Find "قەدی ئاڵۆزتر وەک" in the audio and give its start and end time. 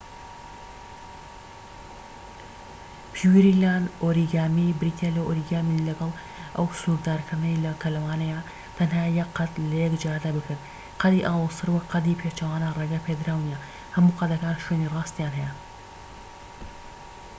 11.01-11.85